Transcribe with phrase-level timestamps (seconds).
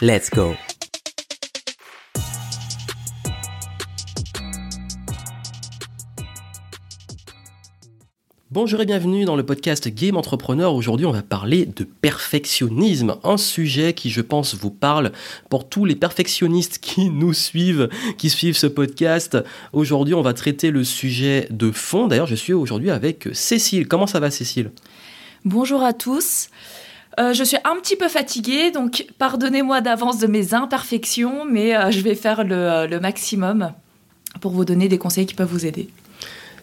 [0.00, 0.54] Let's go
[8.52, 10.72] Bonjour et bienvenue dans le podcast Game Entrepreneur.
[10.72, 15.10] Aujourd'hui, on va parler de perfectionnisme, un sujet qui, je pense, vous parle
[15.50, 17.88] pour tous les perfectionnistes qui nous suivent,
[18.18, 19.36] qui suivent ce podcast.
[19.72, 22.06] Aujourd'hui, on va traiter le sujet de fond.
[22.06, 23.88] D'ailleurs, je suis aujourd'hui avec Cécile.
[23.88, 24.70] Comment ça va, Cécile?
[25.44, 26.50] Bonjour à tous.
[27.18, 31.90] Euh, je suis un petit peu fatiguée, donc pardonnez-moi d'avance de mes imperfections, mais euh,
[31.90, 33.72] je vais faire le, le maximum
[34.40, 35.88] pour vous donner des conseils qui peuvent vous aider.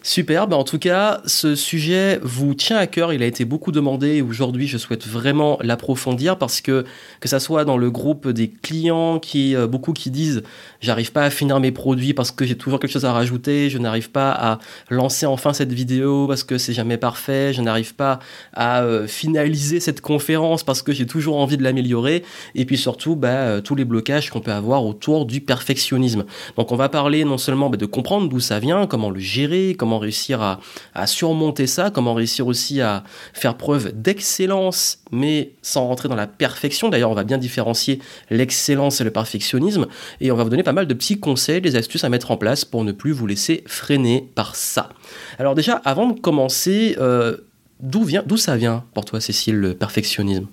[0.08, 4.14] Super, en tout cas, ce sujet vous tient à cœur, il a été beaucoup demandé
[4.14, 6.84] et aujourd'hui je souhaite vraiment l'approfondir parce que
[7.18, 10.44] que ça soit dans le groupe des clients qui euh, beaucoup qui disent
[10.80, 13.78] j'arrive pas à finir mes produits parce que j'ai toujours quelque chose à rajouter, je
[13.78, 18.20] n'arrive pas à lancer enfin cette vidéo parce que c'est jamais parfait, je n'arrive pas
[18.52, 22.22] à euh, finaliser cette conférence parce que j'ai toujours envie de l'améliorer.
[22.54, 26.26] Et puis surtout bah, euh, tous les blocages qu'on peut avoir autour du perfectionnisme.
[26.56, 29.74] Donc on va parler non seulement bah, de comprendre d'où ça vient, comment le gérer,
[29.76, 36.08] comment réussir à, surmonter ça, comment réussir aussi à faire preuve d'excellence, mais sans rentrer
[36.08, 36.88] dans la perfection.
[36.88, 39.86] D'ailleurs, on va bien différencier l'excellence et le perfectionnisme,
[40.20, 42.36] et on va vous donner pas mal de petits conseils, des astuces à mettre en
[42.36, 44.90] place pour ne plus vous laisser freiner par ça.
[45.38, 47.36] Alors déjà, avant de commencer, euh,
[47.80, 50.46] d'où vient, d'où ça vient pour toi, Cécile, le perfectionnisme?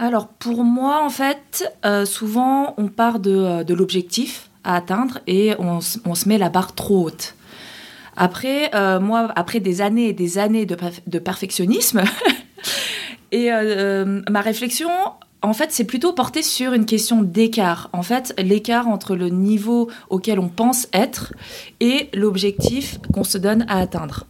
[0.00, 5.54] Alors pour moi, en fait, euh, souvent on part de, euh, l'objectif à atteindre et
[5.58, 7.34] on, se met la barre trop haute.
[8.22, 12.02] Après, euh, moi, après des années et des années de, perfectionnisme,
[13.32, 14.90] et euh, euh, ma réflexion,
[15.40, 17.88] en fait, c'est plutôt porté sur une question d'écart.
[17.94, 21.32] En fait, l'écart entre le niveau auquel on pense être
[21.80, 24.26] et l'objectif qu'on se donne à atteindre.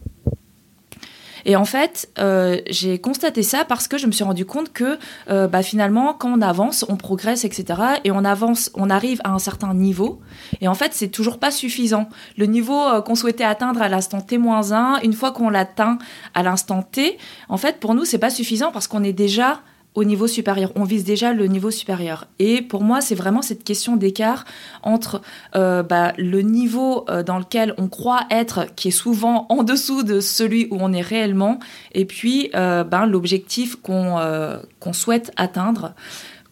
[1.45, 4.97] Et en fait, euh, j'ai constaté ça parce que je me suis rendu compte que
[5.29, 7.81] euh, bah, finalement, quand on avance, on progresse, etc.
[8.03, 10.19] Et on avance, on arrive à un certain niveau.
[10.61, 12.09] Et en fait, c'est toujours pas suffisant.
[12.37, 15.97] Le niveau euh, qu'on souhaitait atteindre à l'instant T-1, une fois qu'on l'atteint
[16.33, 17.17] à l'instant T,
[17.49, 19.61] en fait, pour nous, c'est pas suffisant parce qu'on est déjà
[19.93, 20.71] au niveau supérieur.
[20.75, 22.27] On vise déjà le niveau supérieur.
[22.39, 24.45] Et pour moi, c'est vraiment cette question d'écart
[24.83, 25.21] entre
[25.55, 30.03] euh, bah, le niveau euh, dans lequel on croit être, qui est souvent en dessous
[30.03, 31.59] de celui où on est réellement,
[31.93, 35.93] et puis euh, ben, l'objectif qu'on souhaite atteindre,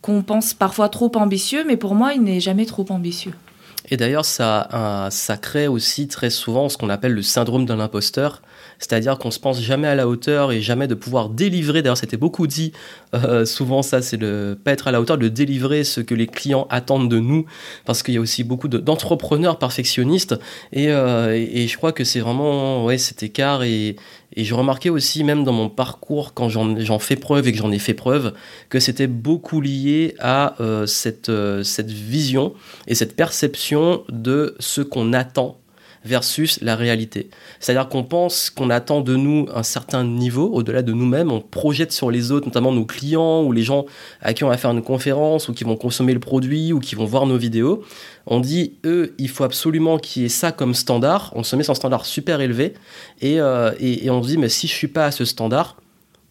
[0.02, 3.34] qu'on pense parfois trop ambitieux, mais pour moi, il n'est jamais trop ambitieux.
[3.92, 8.42] Et d'ailleurs, ça, ça crée aussi très souvent ce qu'on appelle le syndrome de l'imposteur
[8.80, 11.82] c'est-à-dire qu'on se pense jamais à la hauteur et jamais de pouvoir délivrer.
[11.82, 12.72] D'ailleurs, c'était beaucoup dit.
[13.14, 16.28] Euh, souvent, ça, c'est de pas être à la hauteur, de délivrer ce que les
[16.28, 17.46] clients attendent de nous,
[17.86, 20.36] parce qu'il y a aussi beaucoup d'entrepreneurs perfectionnistes.
[20.76, 23.98] Euh, et, je crois que c'est vraiment ouais cet écart et,
[24.38, 27.80] je remarquais aussi, même dans mon parcours, quand j'en fais preuve et que j'en ai
[27.80, 28.34] fait preuve,
[28.70, 31.30] que c'était beaucoup lié à euh, cette
[31.90, 32.54] vision
[32.88, 35.58] et cette perception de ce qu'on attend
[36.06, 37.30] versus la réalité.
[37.60, 41.92] C'est-à-dire qu'on pense qu'on attend de nous un certain niveau, au-delà de nous-mêmes, on projette
[41.92, 43.86] sur les autres, notamment nos clients ou les gens
[44.22, 46.96] à qui on va faire une conférence ou qui vont consommer le produit ou qui
[46.96, 47.84] vont voir nos vidéos.
[48.26, 51.32] On dit, eux, il faut absolument qu'il y ait ça comme standard.
[51.36, 52.74] On se met sur un standard super élevé
[53.22, 55.76] et, euh, et, et on se dit, mais si je suis pas à ce standard,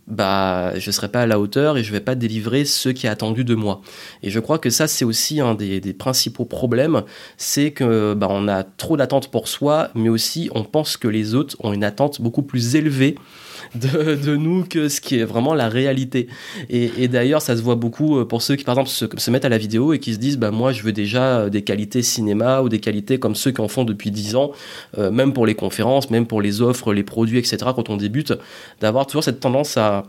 [0.08, 3.10] bah je serai pas à la hauteur et je vais pas délivrer ce qui est
[3.10, 3.82] attendu de moi.
[4.22, 7.02] Et je crois que ça c'est aussi un des, principaux problèmes,
[7.36, 11.34] c'est que bah, on a trop d'attentes pour soi, mais aussi on pense que les
[11.34, 13.16] autres ont une attente beaucoup plus élevée
[13.74, 16.28] de, nous que ce qui est vraiment la réalité.
[16.68, 19.48] Et, d'ailleurs, ça se voit beaucoup euh, pour ceux qui, par exemple, se, mettent à
[19.48, 22.62] la vidéo et qui se disent, bah, moi, je veux déjà euh, des qualités cinéma
[22.62, 24.52] ou des qualités comme ceux qui en font depuis 10 ans,
[24.98, 28.32] euh, même pour les conférences, même pour les offres, les produits, etc., quand on débute,
[28.80, 30.04] d'avoir toujours cette tendance à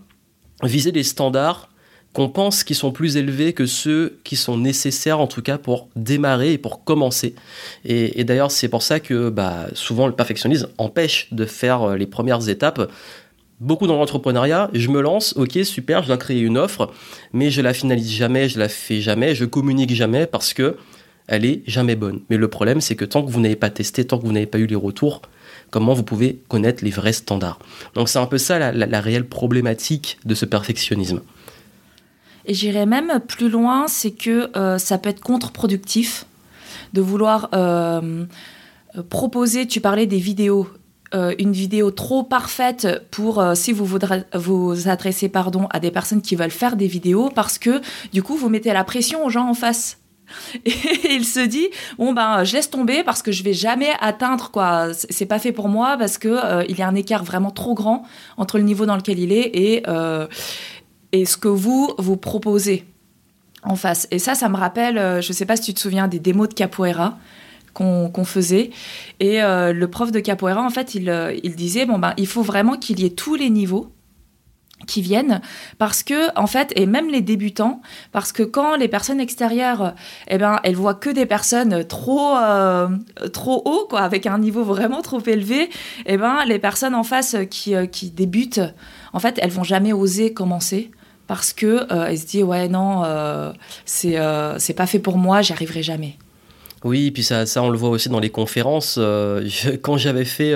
[0.64, 1.70] viser des standards
[2.14, 5.90] qu'on pense qui sont plus élevés que ceux qui sont nécessaires en tout cas pour
[5.96, 7.36] démarrer et pour commencer.
[7.86, 12.50] Et, d'ailleurs c'est pour ça que bah, souvent le perfectionnisme empêche de faire les premières
[12.50, 12.92] étapes
[13.60, 16.92] beaucoup dans l'entrepreneuriat, je me lance, ok, super, je dois créer une offre,
[17.34, 20.78] mais je la finalise jamais, je la fais jamais, je communique jamais parce que
[21.28, 22.22] elle est jamais bonne.
[22.30, 24.48] Mais le problème, c'est que tant que vous n'avez pas testé, tant que vous n'avez
[24.48, 25.22] pas eu les retours,
[25.70, 27.60] comment vous pouvez connaître les vrais standards?
[27.94, 31.22] Donc c'est un peu ça la, réelle problématique de ce perfectionnisme.
[32.46, 36.26] Et j'irais même plus loin, c'est que ça peut être contre-productif
[36.94, 37.52] de vouloir
[39.10, 40.68] proposer, tu parlais des vidéos,
[41.14, 46.36] une vidéo trop parfaite pour si vous voudrez vous adresser pardon à des personnes qui
[46.36, 47.82] veulent faire des vidéos parce que
[48.14, 50.00] du coup vous mettez la pression aux gens en face.
[50.66, 51.68] Et il se dit
[51.98, 54.94] bon ben je laisse tomber parce que je vais jamais atteindre quoi.
[54.94, 57.74] C'est pas fait pour moi parce que euh, il y a un écart vraiment trop
[57.74, 58.04] grand
[58.38, 60.28] entre le niveau dans lequel il est et euh,
[61.12, 62.86] et ce que vous vous proposez
[63.64, 64.08] en face.
[64.12, 66.50] Et ça ça me rappelle euh, je sais pas si tu te souviens des démos
[66.50, 67.18] de capoeira
[67.80, 68.72] qu'on faisait.
[69.20, 72.78] Et le prof de capoeira en fait il, il disait bon ben il faut vraiment
[72.78, 73.92] qu'il y ait tous les niveaux
[74.88, 75.42] qui viennent
[75.78, 77.82] parce que en fait et même les débutants
[78.12, 79.94] parce que quand les personnes extérieures
[80.28, 82.90] eh ben elles voient que des personnes trop euh,
[83.34, 85.70] trop haut quoi avec un niveau vraiment trop élevé
[86.06, 88.62] eh ben les personnes en face qui, euh, qui débutent
[89.14, 90.92] en fait elles vont jamais oser commencer
[91.28, 93.04] parce que euh, elles se disent ouais non
[93.86, 94.18] c'est
[94.58, 96.18] c'est pas fait pour moi j'y arriverai jamais
[96.84, 99.00] oui puis ça ça on le voit aussi dans les conférences.
[99.82, 100.54] Quand j'avais fait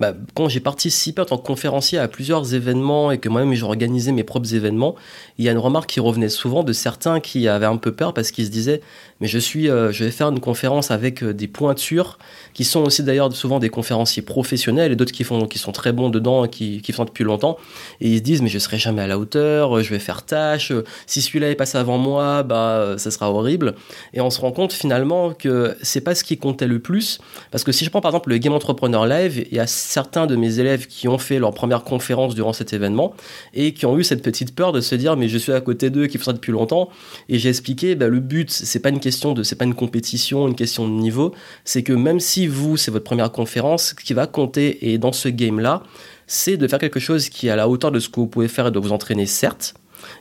[0.00, 4.12] bah, quand j'ai participé en tant que conférencier à plusieurs événements et que moi-même j'organisais
[4.12, 4.94] mes propres événements,
[5.38, 8.12] il y a une remarque qui revenait souvent de certains qui avaient un peu peur
[8.12, 8.80] parce qu'ils se disaient
[9.20, 12.18] mais je suis, euh, je vais faire une conférence avec euh, des pointures
[12.52, 15.92] qui sont aussi d'ailleurs souvent des conférenciers professionnels et d'autres qui font, qui sont très
[15.92, 17.56] bons dedans et qui, qui font depuis longtemps.
[18.00, 20.72] Et ils se disent mais je serai jamais à la hauteur, je vais faire tâche,
[21.06, 23.74] si celui-là est passé avant moi, bah ça sera horrible.
[24.12, 27.18] Et on se rend compte finalement que c'est pas ce qui comptait le plus
[27.50, 30.26] parce que si je prends par exemple le Game Entrepreneur Live, il y a certains
[30.26, 33.14] de mes élèves qui ont fait leur première conférence durant cet événement
[33.54, 35.90] et qui ont eu cette petite peur de se dire mais je suis à côté
[35.90, 36.90] d'eux qui font ça depuis longtemps
[37.28, 40.48] et j'ai expliqué bah, le but c'est pas une question de c'est pas une compétition
[40.48, 41.32] une question de niveau
[41.64, 45.12] c'est que même si vous c'est votre première conférence ce qui va compter et dans
[45.12, 45.82] ce game là
[46.26, 48.48] c'est de faire quelque chose qui est à la hauteur de ce que vous pouvez
[48.48, 49.74] faire et de vous entraîner certes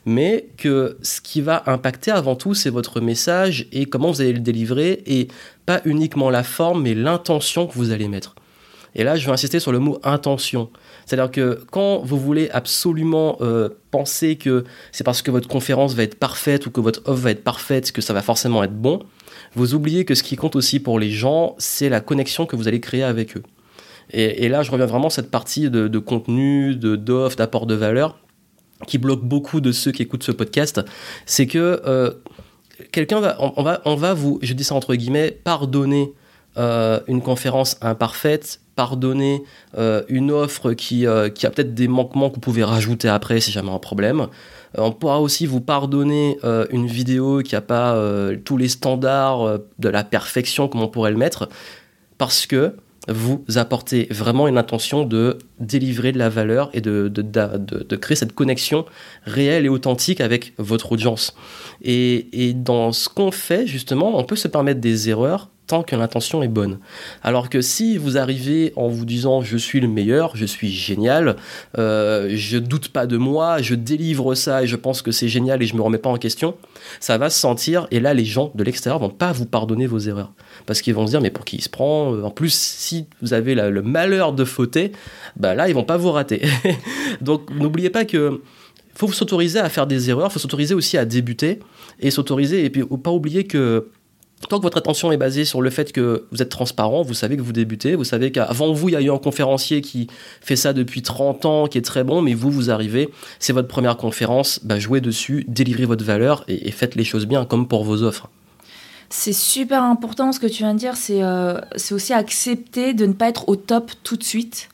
[0.05, 4.33] mais que ce qui va impacter avant tout, c'est votre message et comment vous allez
[4.33, 5.27] le délivrer, et
[5.67, 8.35] pas uniquement la forme, mais l'intention que vous allez mettre.
[8.95, 10.69] Et là, je vais insister sur le mot intention.
[11.05, 16.03] C'est-à-dire que quand vous voulez absolument euh, penser que c'est parce que votre conférence va
[16.03, 18.99] être parfaite ou que votre offre va être parfaite que ça va forcément être bon,
[19.53, 22.67] vous oubliez que ce qui compte aussi pour les gens, c'est la connexion que vous
[22.67, 23.43] allez créer avec eux.
[24.11, 28.19] Et, là, je reviens vraiment à cette partie de, contenu, d'offre, d'apport de valeur,
[28.85, 30.79] qui bloque beaucoup de ceux qui écoutent ce podcast.
[31.25, 32.11] C'est que euh,
[32.91, 36.13] quelqu'un va on, va, on va vous, je dis ça entre guillemets, pardonner
[36.57, 39.43] euh, une conférence imparfaite, pardonner
[39.77, 43.39] euh, une offre qui, euh, qui a peut-être des manquements que vous pouvez rajouter après
[43.39, 44.27] si jamais un problème.
[44.77, 46.37] on pourra aussi vous pardonner
[46.71, 47.97] une vidéo qui n'a pas
[48.43, 51.47] tous les standards de la perfection comme on pourrait le mettre,
[52.17, 52.75] parce que
[53.07, 57.95] vous apportez vraiment une intention de délivrer de la valeur et de, de, de, de
[57.95, 58.85] créer cette connexion
[59.25, 61.35] réelle et authentique avec votre audience.
[61.83, 65.95] Et, et dans ce qu'on fait, justement, on peut se permettre des erreurs tant que
[65.95, 66.79] l'intention est bonne.
[67.23, 71.35] Alors que si vous arrivez en vous disant je suis le meilleur, je suis génial,
[71.77, 75.61] euh, je doute pas de moi, je délivre ça et je pense que c'est génial
[75.63, 76.55] et je me remets pas en question,
[76.99, 79.99] ça va se sentir et là les gens de l'extérieur vont pas vous pardonner vos
[79.99, 80.33] erreurs
[80.65, 83.33] parce qu'ils vont se dire mais pour qui il se prend En plus si vous
[83.33, 84.91] avez le malheur de fauter,
[85.37, 86.41] bah là ils vont pas vous rater.
[87.21, 88.41] Donc n'oubliez pas que
[88.95, 91.59] faut s'autoriser à faire des erreurs, faut s'autoriser aussi à débuter
[91.99, 93.89] et s'autoriser et puis pas oublier que
[94.49, 97.37] Tant que votre attention est basée sur le fait que vous êtes transparent, vous savez
[97.37, 100.07] que vous débutez, vous savez qu'avant vous, il y a eu un conférencier qui
[100.41, 103.67] fait ça depuis 30 ans, qui est très bon, mais vous, vous arrivez, c'est votre
[103.67, 107.85] première conférence, bah, jouez dessus, délivrez votre valeur et, faites les choses bien, comme pour
[107.85, 108.29] vos offres.
[109.09, 111.59] C'est super important ce que tu viens de dire, c'est euh,
[111.91, 114.69] aussi accepter de ne pas être au top tout de suite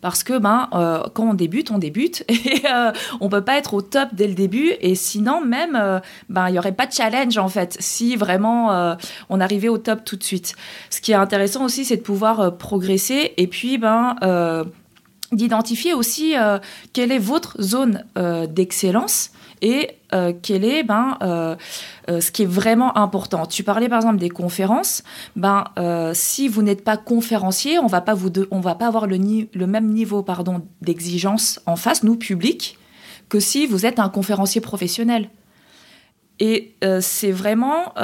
[0.00, 2.24] parce que ben euh, quand on débute, on débute.
[2.28, 4.72] Et euh, on peut pas être au top dès le début.
[4.80, 8.96] Et sinon même euh, ben il y aurait pas de challenge en fait si vraiment
[9.28, 10.54] on arrivait au top tout de suite.
[10.90, 14.16] Ce qui est intéressant aussi, c'est de pouvoir progresser et puis ben
[15.32, 16.34] d'identifier aussi
[16.92, 18.04] quelle est votre zone
[18.48, 19.30] d'excellence
[19.62, 21.56] et euh, quel est ben, euh,
[22.08, 23.46] euh, ce qui est vraiment important.
[23.46, 25.02] Tu parlais par exemple des conférences.
[25.34, 25.64] Ben,
[26.14, 28.00] si vous n'êtes pas conférencier, on va
[28.60, 29.18] va pas avoir le,
[29.52, 30.24] le même niveau
[30.82, 32.78] d'exigence en face, nous public,
[33.28, 35.30] que si vous êtes un conférencier professionnel.
[36.38, 37.94] Et c'est vraiment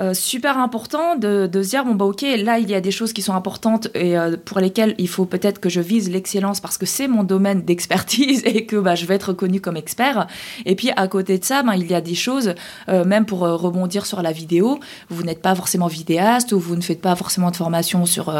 [0.00, 3.12] euh, super important de, se dire bon bah ok là il y a des choses
[3.12, 6.78] qui sont importantes et euh, pour lesquelles il faut peut-être que je vise l'excellence parce
[6.78, 10.26] que c'est mon domaine d'expertise et que bah, je vais être reconnu comme expert.
[10.66, 12.54] Et puis à côté de ça ben, il y a des choses
[12.88, 14.80] euh, même pour rebondir sur la vidéo.
[15.10, 18.34] Vous n'êtes pas forcément vidéaste ou vous ne faites pas forcément de formation sur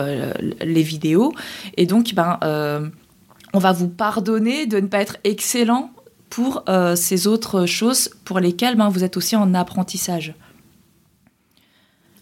[0.60, 1.32] les vidéos.
[1.76, 2.38] Et donc ben
[3.52, 5.90] on va vous pardonner de ne pas être excellent
[6.30, 6.64] pour
[6.96, 10.34] ces autres choses pour lesquelles ben, vous êtes aussi en apprentissage.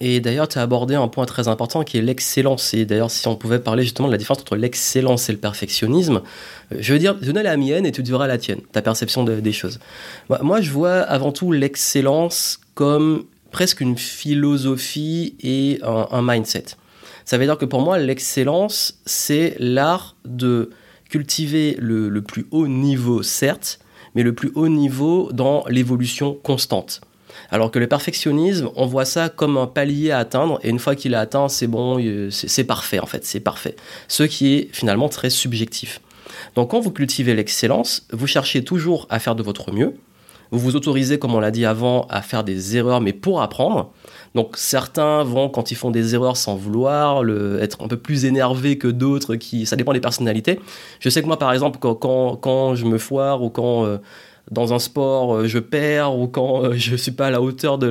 [0.04, 2.75] Et d'ailleurs, tu as abordé un point très important qui est l'excellence.
[2.75, 6.23] Et d'ailleurs, si on pouvait parler justement de la différence entre l'excellence et le perfectionnisme,
[6.73, 9.52] euh, je veux dire, donner la mienne et tu diras la tienne, ta perception des
[9.52, 9.78] choses.
[10.28, 16.64] Moi, je vois avant tout l'excellence comme presque une philosophie et un, mindset.
[17.25, 20.71] Ça veut dire que pour moi, l'excellence, c'est l'art de
[21.11, 23.78] cultiver le plus haut niveau, certes,
[24.16, 27.02] mais le plus haut niveau dans l'évolution constante.
[27.52, 30.97] Alors que le perfectionnisme, on voit ça comme un palier à atteindre, et une fois
[30.97, 33.76] qu'il est atteint, c'est bon, c'est parfait en fait, c'est parfait.
[34.09, 36.00] Ce qui est finalement très subjectif.
[36.56, 39.94] Donc quand vous cultivez l'excellence, vous cherchez toujours à faire de votre mieux,
[40.50, 43.90] vous vous autorisez, comme on l'a dit avant, à faire des erreurs, mais pour apprendre.
[44.35, 47.23] Donc certains vont, quand ils font des erreurs sans vouloir,
[47.61, 50.59] être un peu plus énervés que d'autres, qui, ça dépend des personnalités.
[51.00, 53.85] Je sais que moi, par exemple, quand, je me foire ou quand...
[53.85, 53.99] Euh,
[54.50, 57.78] dans un sport, euh, je perds ou quand euh, je suis pas à la hauteur
[57.78, 57.87] de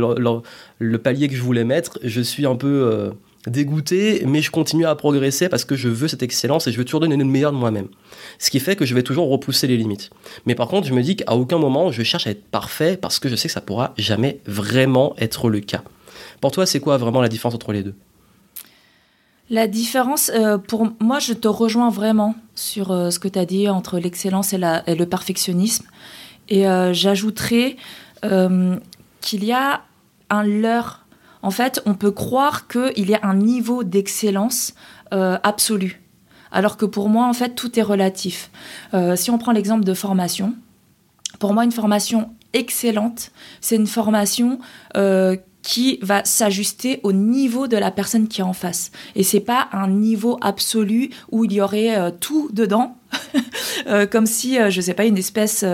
[0.79, 3.11] le, palier que je voulais mettre, je suis un peu euh,
[3.47, 6.85] dégoûté, mais je continue à progresser parce que je veux cette excellence et je veux
[6.85, 7.87] toujours donner le meilleur de moi-même.
[8.37, 10.09] Ce qui fait que je vais toujours repousser les limites.
[10.45, 13.19] Mais par contre, je me dis qu'à aucun moment je cherche à être parfait parce
[13.19, 15.83] que je sais que ça pourra jamais vraiment être le cas.
[16.41, 17.95] Pour toi, c'est quoi vraiment la différence entre les deux?
[19.49, 20.31] La différence,
[20.67, 24.57] pour moi, je te rejoins vraiment sur ce que tu as dit entre l'excellence et,
[24.57, 25.85] le perfectionnisme.
[26.51, 27.77] Et euh, j'ajouterais
[28.25, 28.75] euh,
[29.21, 29.83] qu'il y a
[30.29, 31.05] un leurre.
[31.41, 34.75] En fait, on peut croire qu'il y a un niveau d'excellence
[35.13, 36.01] euh, absolu.
[36.51, 38.51] Alors que pour moi, en fait, tout est relatif.
[39.15, 40.53] si on prend l'exemple de formation,
[41.39, 43.31] pour moi, une formation excellente,
[43.61, 44.59] c'est une formation
[45.61, 48.91] qui va s'ajuster au niveau de la personne qui est en face.
[49.15, 52.97] Et c'est pas un niveau absolu où il y aurait tout dedans,
[54.11, 55.65] comme si, euh, je sais pas, une espèce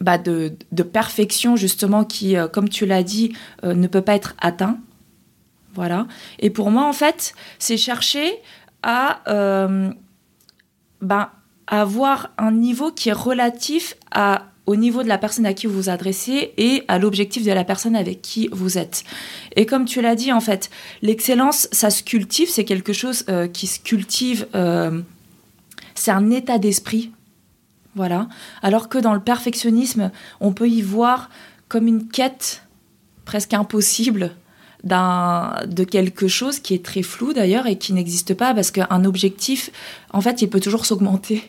[0.00, 4.78] bah de, perfection justement qui, comme tu l'as dit, ne peut pas être atteint.
[5.74, 6.06] Voilà.
[6.38, 8.32] Et pour moi, en fait, c'est chercher
[8.82, 9.22] à
[11.00, 11.32] bah,
[11.66, 13.96] avoir un niveau qui est relatif
[14.66, 17.64] au niveau de la personne à qui vous vous adressez et à l'objectif de la
[17.64, 19.04] personne avec qui vous êtes.
[19.56, 20.70] Et comme tu l'as dit, en fait,
[21.02, 25.00] l'excellence, ça se cultive, c'est quelque chose euh, qui se cultive, euh,
[25.94, 27.12] c'est un état d'esprit.
[27.94, 28.28] Voilà.
[28.62, 30.10] Alors que dans le perfectionnisme,
[30.40, 31.30] on peut y voir
[31.68, 32.62] comme une quête
[33.24, 34.32] presque impossible
[34.84, 39.70] de quelque chose qui est très flou d'ailleurs et qui n'existe pas parce qu'un objectif,
[40.12, 41.42] en fait, il peut toujours s'augmenter.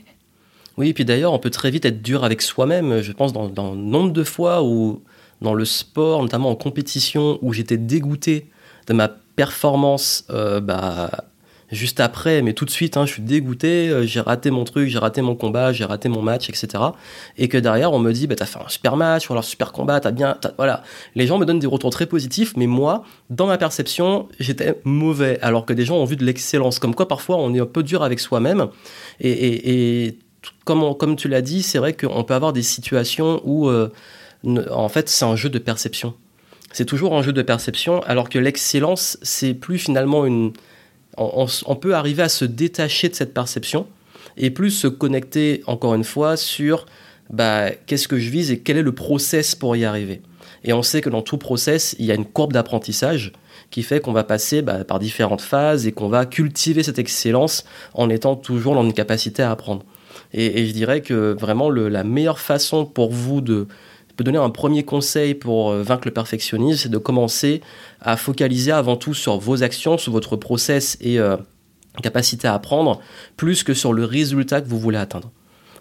[0.77, 3.01] Oui, et puis d'ailleurs, on peut très vite être dur avec soi-même.
[3.01, 5.01] Je pense dans, nombre de fois où,
[5.41, 8.49] dans le sport, notamment en compétition, où j'étais dégoûté
[8.87, 11.25] de ma performance euh, bah,
[11.71, 14.89] juste après, mais tout de suite, hein, je suis dégoûté, euh, j'ai raté mon truc,
[14.89, 16.83] j'ai raté mon combat, j'ai raté mon match, etc.
[17.37, 19.71] Et que derrière, on me dit, bah, t'as fait un super match, ou alors super
[19.71, 20.83] combat, t'as bien, voilà.
[21.15, 25.39] Les gens me donnent des retours très positifs, mais moi, dans ma perception, j'étais mauvais,
[25.41, 26.79] alors que des gens ont vu de l'excellence.
[26.79, 28.67] Comme quoi, parfois, on est un peu dur avec soi-même,
[29.19, 30.17] et,
[30.63, 33.91] comme tu l'as dit, c'est vrai qu'on peut avoir des situations où, euh,
[34.71, 36.13] en fait, c'est un jeu de perception.
[36.71, 40.51] C'est toujours un jeu de perception, alors que l'excellence, c'est plus finalement une.
[41.17, 43.87] On, peut arriver à se détacher de cette perception
[44.37, 46.85] et plus se connecter, encore une fois, sur
[47.29, 50.21] bah, qu'est-ce que je vise et quel est le process pour y arriver.
[50.63, 53.31] Et on sait que dans tout process, il y a une courbe d'apprentissage
[53.71, 57.65] qui fait qu'on va passer bah, par différentes phases et qu'on va cultiver cette excellence
[57.93, 59.83] en étant toujours dans une capacité à apprendre.
[60.33, 63.67] Et, je dirais que vraiment la meilleure façon pour vous de
[64.15, 67.61] peut donner un premier conseil pour euh, vaincre le perfectionnisme, c'est de commencer
[68.01, 71.37] à focaliser avant tout sur vos actions, sur votre process et euh,
[72.01, 72.99] capacité à apprendre,
[73.37, 75.31] plus que sur le résultat que vous voulez atteindre.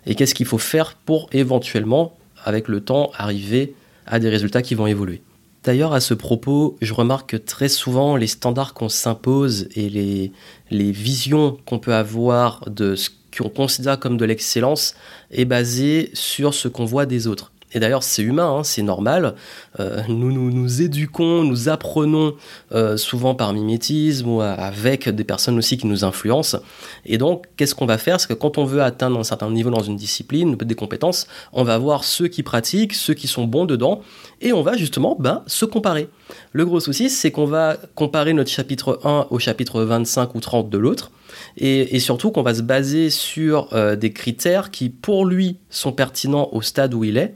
[0.07, 3.75] Et qu'est-ce qu'il faut faire pour éventuellement, avec le temps, arriver
[4.07, 5.23] à des résultats qui vont évoluer.
[5.65, 10.93] D'ailleurs, à ce propos, je remarque que très souvent, les standards qu'on s'impose et les,
[10.93, 14.95] visions qu'on peut avoir de ce qu'on considère comme de l'excellence
[15.31, 17.54] est basé sur ce qu'on voit des autres.
[17.75, 19.35] Et d'ailleurs, c'est humain, hein, c'est normal.
[19.81, 22.35] Euh, nous, nous, éduquons, nous apprenons
[22.73, 26.59] euh, souvent par mimétisme ou avec des personnes aussi qui nous influencent.
[27.05, 28.21] Et donc, qu'est-ce qu'on va faire?
[28.21, 31.65] C'est que quand on veut atteindre un certain niveau dans une discipline, des compétences, on
[31.65, 34.01] va voir ceux qui pratiquent, ceux qui sont bons dedans,
[34.41, 36.09] et on va justement ben, se comparer.
[36.53, 40.71] Le gros souci, c'est qu'on va comparer notre chapitre 1 au chapitre 25 ou 30
[40.71, 41.11] de l'autre.
[41.57, 46.49] Et, surtout qu'on va se baser sur euh, des critères qui, pour lui, sont pertinents
[46.53, 47.35] au stade où il est,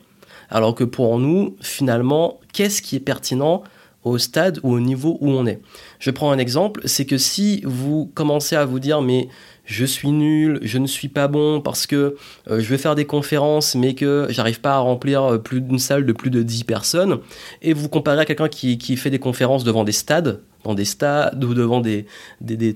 [0.51, 3.63] alors que pour nous, finalement, qu'est-ce qui est pertinent
[4.05, 5.61] au stade ou au niveau où on est?
[5.99, 9.29] Je prends un exemple, c'est que si vous commencez à vous dire mais
[9.65, 12.17] je suis nul, je ne suis pas bon parce que
[12.51, 15.79] euh, je vais faire des conférences mais que j'arrive pas à remplir euh, plus d'une
[15.79, 17.19] salle de plus de 10 personnes
[17.61, 21.45] et vous comparez à quelqu'un qui, fait des conférences devant des stades, dans des stades
[21.45, 22.07] ou devant des,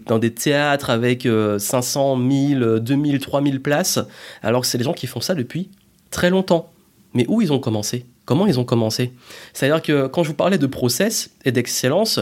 [0.06, 1.26] dans des théâtres avec
[1.58, 3.98] 500, 1000, 2000, 3000 places
[4.42, 5.70] alors que c'est des gens qui font ça depuis
[6.10, 6.71] très longtemps.
[7.14, 8.06] Mais où ils ont commencé?
[8.24, 9.12] Comment ils ont commencé?
[9.52, 12.20] C'est-à-dire que quand je vous parlais de process et d'excellence,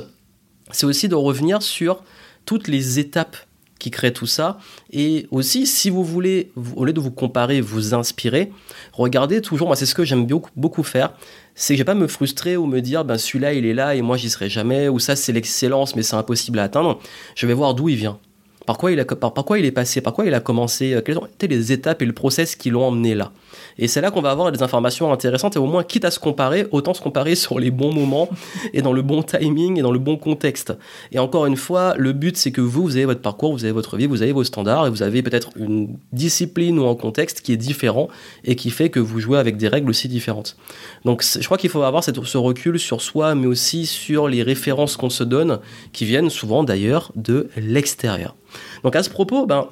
[0.71, 2.03] c'est aussi de revenir sur
[2.47, 3.37] toutes les étapes
[3.81, 4.59] qui créent tout ça.
[4.93, 8.53] Et aussi, si vous voulez, au lieu de vous comparer, vous inspirer,
[8.93, 11.15] regardez toujours, moi c'est ce que j'aime beaucoup, beaucoup faire,
[11.55, 13.95] c'est que je vais pas me frustrer ou me dire, ben celui-là il est là
[13.95, 17.01] et moi j'y serai jamais, ou ça c'est l'excellence mais c'est impossible à atteindre.
[17.35, 18.21] Je vais voir d'où il vient.
[18.67, 21.73] Par quoi, il est passé, par quoi il a commencé, euh, quelles ont été les
[21.73, 23.33] étapes et le process qui l'ont emmené là?
[23.79, 26.19] Et c'est là qu'on va avoir des informations intéressantes et au moins, quitte à se
[26.19, 28.29] comparer, autant se comparer sur les bons moments
[28.73, 30.73] et dans le bon timing et dans le bon contexte.
[31.11, 33.73] Et encore une fois, le but c'est que vous, vous avez votre parcours, vous avez
[33.73, 37.41] votre vie, vous avez vos standards et vous avez peut-être une discipline ou un contexte
[37.41, 38.09] qui est différent
[38.45, 40.57] et qui fait que vous jouez avec des règles aussi différentes.
[41.05, 44.97] Donc je crois qu'il faut avoir ce recul sur soi, mais aussi sur les références
[44.97, 45.59] qu'on se donne,
[45.93, 48.35] qui viennent souvent d'ailleurs de l'extérieur.
[48.83, 49.69] Donc à ce propos, ben,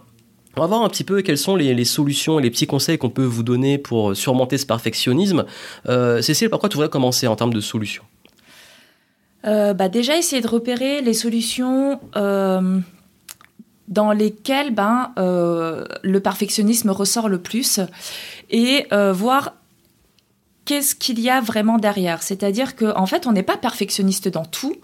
[0.57, 3.11] on va voir un petit peu quelles sont les, solutions et les petits conseils qu'on
[3.11, 5.45] peut vous donner pour surmonter ce perfectionnisme.
[5.89, 8.03] Euh, Cécile, par quoi tu voudrais commencer en termes de solutions?
[9.47, 12.81] Euh, bah Déjà, essayer de repérer les solutions euh,
[13.87, 17.79] dans lesquelles ben, le perfectionnisme ressort le plus
[18.51, 19.55] et voir
[20.65, 22.23] qu'est-ce qu'il y a vraiment derrière.
[22.23, 24.75] C'est-à-dire qu'en en fait, on n'est pas perfectionniste dans tout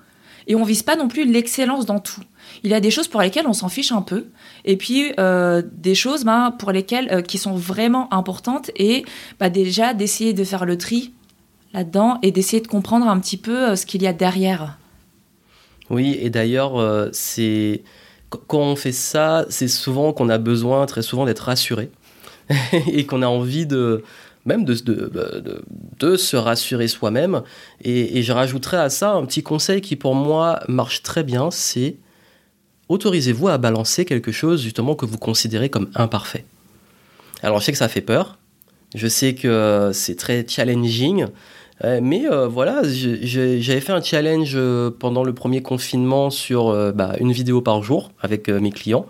[0.46, 2.20] et on vise pas non plus l'excellence dans tout.
[2.62, 4.26] Il y a des choses pour lesquelles on s'en fiche un peu,
[4.64, 9.04] et puis euh, des choses ben, pour lesquelles euh, qui sont vraiment importantes, et
[9.40, 11.12] bah, déjà d'essayer de faire le tri
[11.72, 14.78] là-dedans et d'essayer de comprendre un petit peu euh, ce qu'il y a derrière.
[15.90, 17.82] Oui, et d'ailleurs, c'est
[18.30, 21.90] quand on fait ça, c'est souvent qu'on a besoin, très souvent, d'être rassuré
[22.72, 24.02] et qu'on a envie de
[24.44, 25.64] même de, de,
[25.98, 27.42] de, se rassurer soi-même.
[27.82, 31.96] Et, je rajouterais à ça un petit conseil qui pour moi marche très bien, c'est
[32.88, 36.44] autorisez-vous à balancer quelque chose justement que vous considérez comme imparfait.
[37.42, 38.38] Alors je sais que ça fait peur,
[38.94, 41.26] je sais que c'est très challenging,
[41.82, 47.14] euh, mais euh, voilà, j'avais fait un challenge euh, pendant le premier confinement sur bah,
[47.18, 49.06] une vidéo par jour avec mes clients.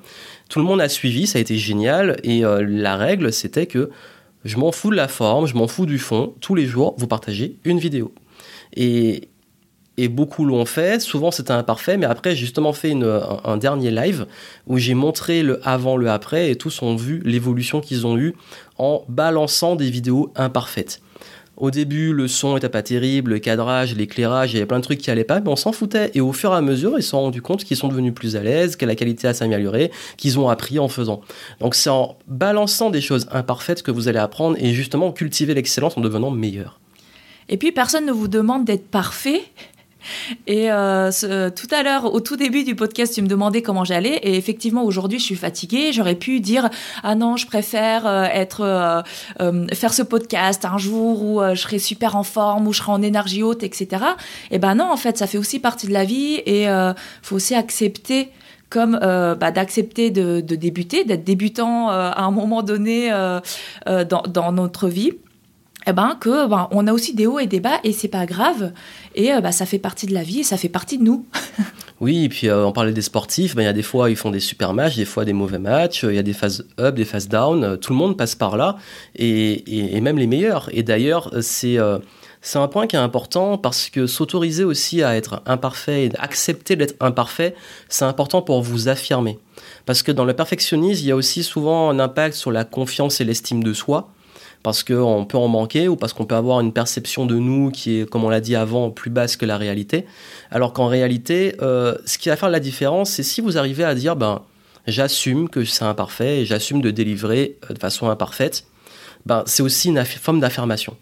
[0.48, 3.90] Tout le monde a suivi, ça a été génial, et la règle c'était que
[4.44, 7.06] je m'en fous de la forme, je m'en fous du fond, tous les jours vous
[7.06, 8.12] partagez une vidéo.
[8.76, 9.28] Et,
[10.10, 11.00] beaucoup l'ont fait.
[11.00, 14.26] Souvent, c'était imparfait, mais après, j'ai justement fait un, dernier live
[14.66, 18.34] où j'ai montré le avant, le après, et tous ont vu l'évolution qu'ils ont eue
[18.76, 21.00] en balançant des vidéos imparfaites.
[21.56, 24.84] Au début, le son était pas terrible, le cadrage, l'éclairage, il y avait plein de
[24.84, 26.10] trucs qui allaient pas, mais on s'en foutait.
[26.14, 28.34] Et au fur et à mesure, ils se sont rendus compte qu'ils sont devenus plus
[28.34, 31.20] à l'aise, que la qualité a s'amélioré, qu'ils ont appris en faisant.
[31.60, 35.96] Donc c'est en balançant des choses imparfaites que vous allez apprendre et justement cultiver l'excellence
[35.96, 36.80] en devenant meilleur.
[37.48, 39.42] Et puis personne ne vous demande d'être parfait.
[40.46, 41.10] Et euh,
[41.50, 44.16] tout à l'heure, au tout début du podcast, tu me demandais comment j'allais.
[44.22, 45.92] Et effectivement, aujourd'hui, je suis fatiguée.
[45.92, 46.70] J'aurais pu dire
[47.02, 48.62] ah non, je préfère euh, être
[49.40, 52.92] euh, faire ce podcast un jour où je serai super en forme, où je serai
[52.92, 54.04] en énergie haute, etc.
[54.50, 56.66] Et ben non, en fait, ça fait aussi partie de la vie et
[57.22, 58.30] faut aussi accepter
[58.70, 63.10] comme bah, d'accepter de, débuter, d'être débutant à un moment donné
[63.86, 65.12] dans, notre vie
[65.86, 68.26] eh ben que ben, on a aussi des hauts et des bas et c'est pas
[68.26, 68.72] grave
[69.14, 71.26] et bah, ça fait partie de la vie et ça fait partie de nous.
[72.00, 74.16] oui, et puis euh, on parlait des sportifs, ben, il y a des fois ils
[74.16, 76.94] font des super matchs, des fois des mauvais matchs, il y a des phases up,
[76.94, 78.76] des phases down, euh, tout le monde passe par là
[79.16, 80.68] et, et, même les meilleurs.
[80.72, 81.78] Et d'ailleurs c'est
[82.44, 86.76] c'est un point qui est important parce que s'autoriser aussi à être imparfait et accepter
[86.76, 87.54] d'être imparfait,
[87.88, 89.38] c'est important pour vous affirmer.
[89.86, 93.22] Parce que dans le perfectionnisme, il y a aussi souvent un impact sur la confiance
[93.22, 94.10] et l'estime de soi
[94.64, 98.00] parce qu'on peut en manquer ou parce qu'on peut avoir une perception de nous qui
[98.00, 100.06] est, comme on l'a dit avant, plus basse que la réalité.
[100.50, 103.94] Alors qu'en réalité, euh, ce qui va faire la différence, c'est si vous arrivez à
[103.94, 104.40] dire, ben,
[104.86, 108.64] j'assume que c'est imparfait et j'assume de délivrer euh, de façon imparfaite,
[109.26, 110.96] ben, c'est aussi une forme d'affirmation.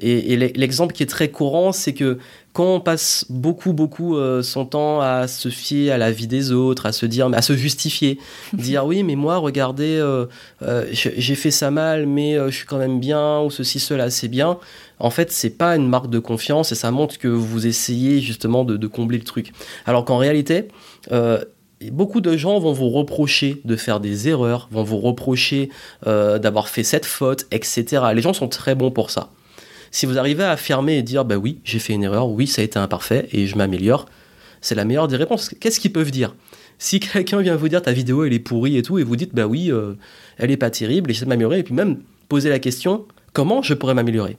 [0.00, 2.18] Et, l'exemple qui est très courant, c'est que
[2.52, 6.50] quand on passe beaucoup, beaucoup euh, son temps à se fier à la vie des
[6.52, 8.18] autres, à se dire, à se justifier,
[8.52, 10.26] dire oui, mais moi, regardez, euh,
[10.62, 14.28] euh, j'ai fait ça mal, mais je suis quand même bien, ou ceci, cela, c'est
[14.28, 14.58] bien.
[14.98, 18.64] En fait, c'est pas une marque de confiance et ça montre que vous essayez justement
[18.64, 19.52] de, de combler le truc.
[19.86, 20.68] Alors qu'en réalité,
[21.90, 25.70] beaucoup de gens vont vous reprocher de faire des erreurs, vont vous reprocher
[26.04, 28.02] d'avoir fait cette faute, etc.
[28.14, 29.30] Les gens sont très bons pour ça.
[29.94, 32.62] Si vous arrivez à affirmer et dire bah oui, j'ai fait une erreur, oui, ça
[32.62, 34.06] a été imparfait et je m'améliore,
[34.60, 35.54] c'est la meilleure des réponses.
[35.60, 36.34] Qu'est-ce qu'ils peuvent dire?
[36.78, 39.36] Si quelqu'un vient vous dire ta vidéo elle est pourrie et tout, et vous dites
[39.36, 39.92] bah oui, euh,
[40.36, 43.72] elle est pas terrible, j'essaie de m'améliorer, et puis même poser la question comment je
[43.72, 44.36] pourrais m'améliorer?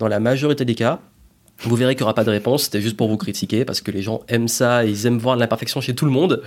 [0.00, 0.98] Dans la majorité des cas,
[1.60, 3.92] vous verrez qu'il n'y aura pas de réponse, c'était juste pour vous critiquer, parce que
[3.92, 6.42] les gens aiment ça, ils aiment voir l'imperfection chez tout le monde.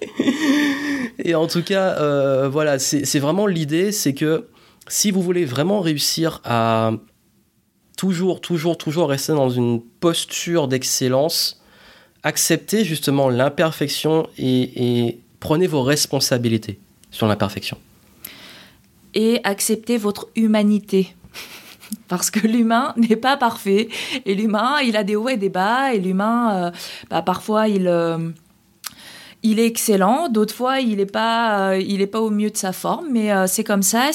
[1.20, 4.48] et en tout cas, euh, voilà, c'est vraiment l'idée, c'est que
[4.90, 6.92] si vous voulez vraiment réussir à
[7.96, 11.62] toujours, toujours, toujours rester dans une posture d'excellence,
[12.24, 16.80] acceptez justement l'imperfection et, prenez vos responsabilités
[17.12, 17.78] sur l'imperfection.
[19.14, 21.16] Et acceptez votre humanité.
[22.08, 23.90] Parce que l'humain n'est pas parfait.
[24.26, 25.94] Et l'humain, il a des hauts et des bas.
[25.94, 26.72] Et l'humain, euh,
[27.10, 28.18] bah, parfois, il, euh,
[29.44, 30.30] il est excellent.
[30.30, 33.08] D'autres fois, il n'est pas, euh, pas au mieux de sa forme.
[33.12, 34.10] Mais c'est comme ça.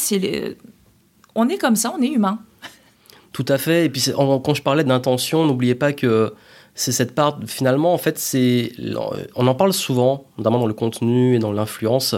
[1.36, 2.40] On est comme ça, on est humain.
[3.32, 3.86] Tout à fait.
[3.86, 6.34] Et puis, quand je parlais d'intention, n'oubliez pas que
[6.74, 8.72] c'est cette part, finalement, en fait, c'est,
[9.36, 12.14] on en parle souvent, notamment dans le contenu et dans l'influence,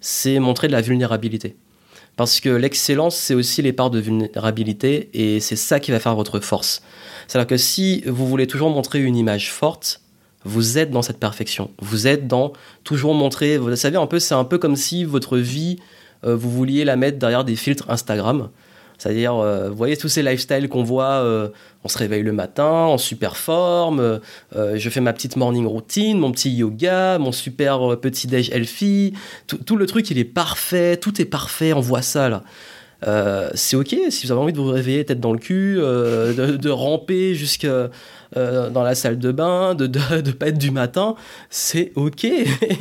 [0.00, 1.56] c'est montrer de la vulnérabilité.
[2.16, 6.14] Parce que l'excellence, c'est aussi les parts de vulnérabilité et c'est ça qui va faire
[6.14, 6.82] votre force.
[7.26, 10.02] C'est-à-dire que si vous voulez toujours montrer une image forte,
[10.44, 11.70] vous êtes dans cette perfection.
[11.80, 12.52] Vous êtes dans
[12.84, 15.78] toujours montrer, vous savez, un peu, c'est un peu comme si votre vie,
[16.24, 18.50] euh, vous vouliez la mettre derrière des filtres Instagram.
[19.02, 21.48] C'est-à-dire, euh, vous voyez tous ces lifestyles qu'on voit, euh,
[21.82, 24.20] on se réveille le matin en super forme,
[24.54, 29.14] euh, je fais ma petite morning routine, mon petit yoga, mon super petit déj healthy,
[29.48, 32.44] tout, tout, le truc il est parfait, tout est parfait, on voit ça là.
[33.06, 36.56] Euh, c'est ok si vous avez envie de vous réveiller tête dans le cul, euh,
[36.56, 41.16] de, ramper jusque euh, dans la salle de bain, de, de, pas être du matin,
[41.50, 42.26] c'est ok.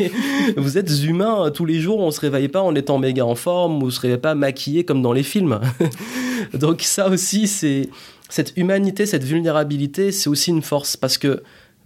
[0.57, 3.81] vous êtes humain tous les jours, on se réveille pas en étant méga en forme,
[3.81, 5.59] ou se réveille pas maquillé comme dans les films.
[6.53, 7.89] Donc ça aussi, c'est
[8.29, 11.43] cette humanité, cette vulnérabilité, c'est aussi une force parce que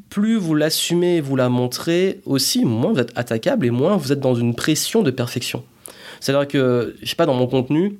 [0.10, 4.20] plus vous l'assumez, vous la montrez, aussi moins vous êtes attaquable et moins vous êtes
[4.20, 5.64] dans une pression de perfection.
[6.20, 7.98] C'est-à-dire que, je sais pas, dans mon contenu,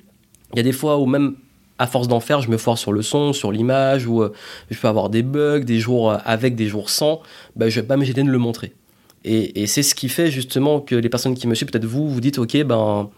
[0.56, 1.36] il y a des fois où même
[1.78, 4.32] à force d'en faire, je me foire sur le son, sur l'image, ou euh,
[4.72, 7.22] je peux avoir des bugs, des jours euh, avec, des jours sans,
[7.58, 8.74] ben, je vais pas gêner de le montrer.
[9.26, 12.22] Et, c'est ce qui fait justement que les personnes qui me suivent, peut-être vous, vous
[12.22, 13.10] dites, ok, ben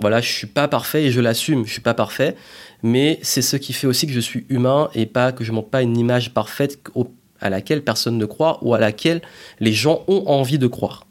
[0.00, 2.36] voilà, je suis pas parfait et je l'assume, je suis pas parfait,
[2.84, 5.68] mais c'est ce qui fait aussi que je suis humain et pas que je montre
[5.68, 6.80] pas une image parfaite
[7.40, 9.20] à laquelle personne ne croit ou à laquelle
[9.58, 11.08] les gens ont envie de croire.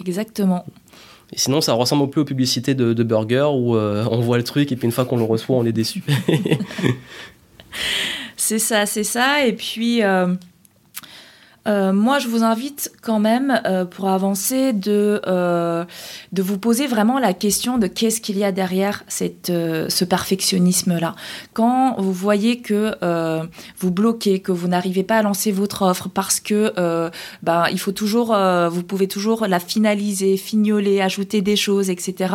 [0.00, 0.64] Exactement.
[1.32, 4.44] Et sinon, ça ressemble plus aux publicités de, de burgers où euh, on voit le
[4.44, 6.02] truc et puis une fois qu'on le reçoit, on est déçu.
[8.36, 9.44] c'est ça, c'est ça.
[9.44, 10.34] Et puis, euh,
[11.68, 15.84] euh, moi, je vous invite quand même, euh, pour avancer, de, euh,
[16.32, 21.14] de vous poser vraiment la question de qu'est-ce qu'il y a derrière cette, ce perfectionnisme-là.
[21.52, 22.96] Quand vous voyez que
[23.78, 26.72] vous bloquez, que vous n'arrivez pas à lancer votre offre parce que
[27.42, 28.36] ben, il faut toujours,
[28.70, 32.34] vous pouvez toujours la finaliser, fignoler, ajouter des choses, etc.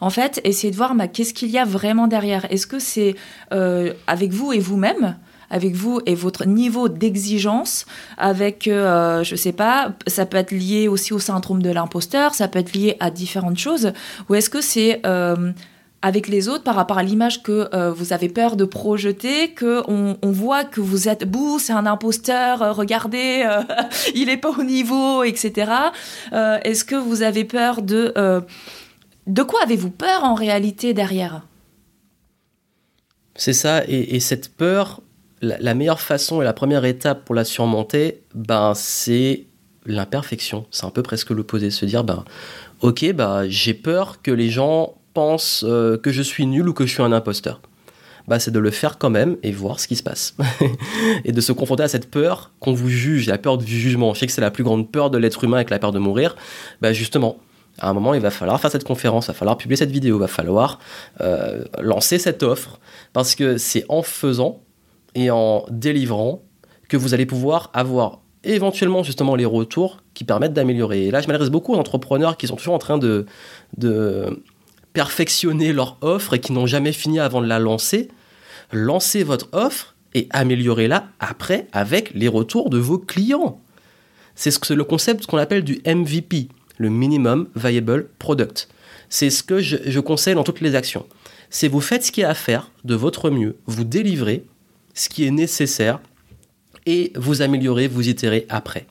[0.00, 2.50] En fait, essayez de voir ben, qu'est-ce qu'il y a vraiment derrière.
[2.50, 3.16] Est-ce que c'est
[3.50, 5.16] avec vous et vous-même
[5.50, 10.88] avec vous et votre niveau d'exigence avec, euh, je sais pas, ça peut être lié
[10.88, 13.92] aussi au syndrome de l'imposteur, ça peut être lié à différentes choses,
[14.28, 15.52] ou est-ce que c'est euh,
[16.02, 19.82] avec les autres par rapport à l'image que euh, vous avez peur de projeter, que
[19.88, 23.44] on, voit que vous êtes bouh, c'est un imposteur, regardez,
[24.14, 25.72] il est pas au niveau, etc.
[26.32, 28.12] est-ce que vous avez peur de
[29.28, 31.42] de quoi avez-vous peur en réalité derrière?
[33.36, 35.00] C'est ça, et, cette peur,
[35.40, 39.46] la, meilleure façon et la première étape pour la surmonter, ben, c'est
[39.86, 40.66] l'imperfection.
[40.70, 41.70] C'est un peu presque l'opposé.
[41.70, 42.24] Se dire, ben,
[42.80, 46.86] ok, ben, j'ai peur que les gens pensent euh, que je suis nul ou que
[46.86, 47.60] je suis un imposteur.
[48.26, 50.36] Ben, c'est de le faire quand même et voir ce qui se passe.
[51.24, 54.12] et de se confronter à cette peur qu'on vous juge, la peur du jugement.
[54.14, 55.98] Je sais que c'est la plus grande peur de l'être humain avec la peur de
[55.98, 56.36] mourir.
[56.82, 57.38] Ben, justement,
[57.78, 60.16] à un moment, il va falloir faire cette conférence, il va falloir publier cette vidéo,
[60.16, 60.78] il va falloir
[61.20, 62.80] euh, lancer cette offre,
[63.12, 64.60] parce que c'est en faisant
[65.18, 66.42] et en délivrant
[66.88, 71.06] que vous allez pouvoir avoir éventuellement justement les retours qui permettent d'améliorer.
[71.06, 73.26] Et là, je m'adresse beaucoup aux entrepreneurs qui sont toujours en train de,
[74.92, 78.08] perfectionner leur offre et qui n'ont jamais fini avant de la lancer.
[78.72, 83.60] Lancez votre offre et améliorez-la après avec les retours de vos clients.
[84.34, 88.68] C'est le concept qu'on appelle du MVP, le Minimum Viable Product.
[89.08, 91.06] C'est ce que je, je conseille dans toutes les actions.
[91.50, 94.44] C'est vous faites ce qu'il y a à faire de votre mieux, vous délivrez,
[94.98, 96.00] ce qui est nécessaire
[96.86, 98.86] et vous améliorer, vous itérer après.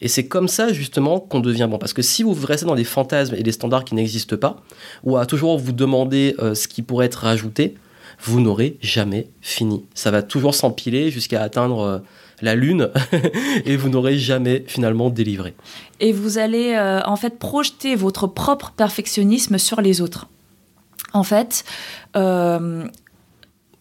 [0.00, 1.78] Et c'est comme ça justement qu'on devient bon.
[1.78, 4.62] Parce que si vous restez dans des fantasmes et des standards qui n'existent pas,
[5.04, 7.74] ou à toujours vous demander euh, ce qui pourrait être rajouté,
[8.20, 9.84] vous n'aurez jamais fini.
[9.94, 11.98] Ça va toujours s'empiler jusqu'à atteindre euh,
[12.40, 12.90] la lune
[13.64, 15.54] et vous n'aurez jamais finalement délivré.
[16.00, 20.28] Et vous allez euh, en fait projeter votre propre perfectionnisme sur les autres.
[21.12, 21.64] En fait,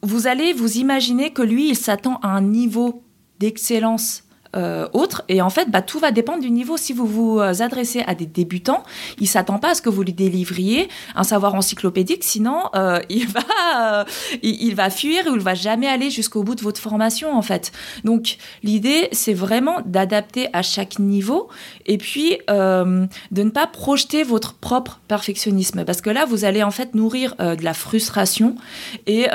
[0.03, 3.03] vous allez vous imaginer que lui, il s'attend à un niveau
[3.39, 4.23] d'excellence
[4.55, 5.23] euh, autre.
[5.29, 6.75] Et en fait, bah, tout va dépendre du niveau.
[6.75, 8.83] Si vous vous euh, adressez à des débutants,
[9.19, 13.27] il s'attend pas à ce que vous lui délivriez un savoir encyclopédique, sinon euh, il
[13.27, 14.05] va
[14.41, 17.71] il, va fuir ou il va jamais aller jusqu'au bout de votre formation en fait.
[18.03, 21.47] Donc l'idée, c'est vraiment d'adapter à chaque niveau
[21.85, 26.71] et puis de ne pas projeter votre propre perfectionnisme parce que là, vous allez en
[26.71, 28.55] fait nourrir de la frustration
[29.07, 29.27] et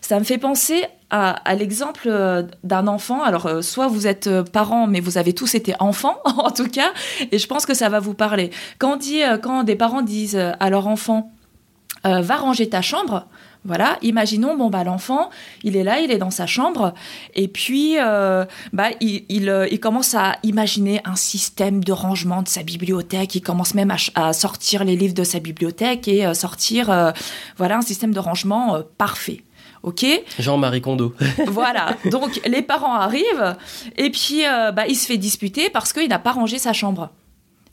[0.00, 3.22] ça me fait penser à, l'exemple euh, d'un enfant.
[3.22, 6.68] Alors, euh, soit vous êtes euh, parent, mais vous avez tous été enfants, en tout
[6.68, 6.92] cas,
[7.30, 8.50] et je pense que ça va vous parler.
[8.78, 11.30] Quand, dit, quand des parents disent à leur enfant,
[12.04, 13.26] va ranger ta chambre,
[13.64, 15.30] voilà, imaginons, bon, bah, l'enfant,
[15.62, 16.94] il est là, il est dans sa chambre,
[17.34, 17.96] et puis,
[18.72, 23.74] bah, il, il, commence à imaginer un système de rangement de sa bibliothèque, il commence
[23.74, 27.12] même à, sortir les livres de sa bibliothèque et sortir,
[27.56, 29.44] voilà, un système de rangement parfait.
[29.82, 30.06] Ok
[30.38, 31.14] Jean-Marie Kondo.
[31.46, 31.96] voilà.
[32.10, 33.56] Donc les parents arrivent
[33.96, 37.10] et puis euh, bah, il se fait disputer parce qu'il n'a pas rangé sa chambre.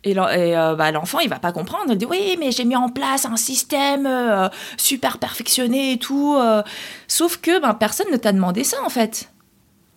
[0.06, 1.88] Et, euh, bah, l'enfant, il va pas comprendre.
[1.89, 6.38] Il dit oui, mais j'ai mis en place un système euh, super perfectionné et tout.
[7.08, 9.30] Sauf que ben, personne ne t'a demandé ça en fait.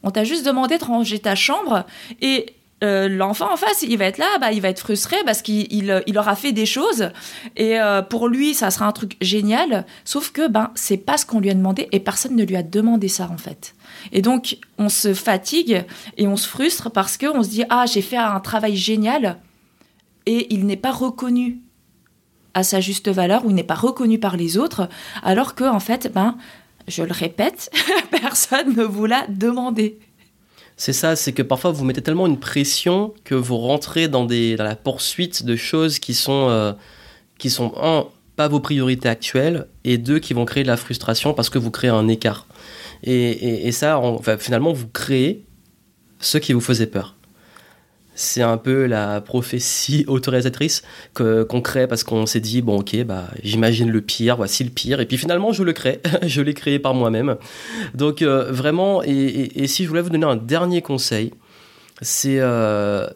[0.03, 1.85] On t'a juste demandé de ranger ta chambre
[2.21, 5.43] et euh, l'enfant en face, il va être là, bah, il va être frustré parce
[5.43, 7.11] qu'il il, aura fait des choses
[7.57, 9.87] et euh, pour lui, ça sera un truc génial.
[10.05, 12.63] Sauf que ben c'est pas ce qu'on lui a demandé et personne ne lui a
[12.63, 13.75] demandé ça en fait.
[14.11, 15.85] Et donc on se fatigue
[16.17, 19.39] et on se frustre parce que on se dit ah j'ai fait un travail génial
[20.27, 21.61] et il n'est pas reconnu
[22.55, 24.89] à sa juste valeur ou il n'est pas reconnu par les autres
[25.23, 26.37] alors que en fait ben
[26.89, 27.71] je le répète,
[28.11, 29.99] personne ne vous l'a demandé.
[30.77, 34.57] C'est ça, c'est que parfois vous mettez tellement une pression que vous rentrez dans, des,
[34.57, 36.73] dans la poursuite de choses qui sont, euh,
[37.39, 38.07] qui sont, un,
[38.37, 41.71] pas vos priorités actuelles, et deux, qui vont créer de la frustration parce que vous
[41.71, 42.47] créez un écart.
[43.05, 44.01] Et, et, ça,
[44.39, 45.45] finalement, vous créez
[46.21, 47.17] ce qui vous faisait peur
[48.15, 50.83] c'est un peu la prophétie autorisatrice
[51.15, 55.01] qu'on crée parce qu'on s'est dit bon ok bah j'imagine le pire voici le pire.
[55.01, 56.01] Et puis finalement je le crée.
[56.23, 57.37] Je l'ai créé par moi-même.
[57.95, 61.33] Donc euh, vraiment et, si je voulais vous donner un dernier conseil
[62.01, 63.07] c'est euh,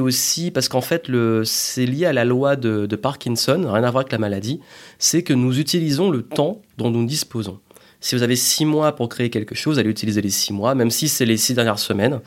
[0.00, 1.10] aussi parce qu'en fait
[1.44, 4.60] c'est lié à la loi de, de Parkinson rien à voir avec la maladie
[4.98, 7.58] c'est que nous utilisons le temps dont nous disposons
[8.04, 10.90] si vous avez six mois pour créer quelque chose, allez utiliser les six mois, même
[10.90, 12.20] si c'est les six dernières semaines.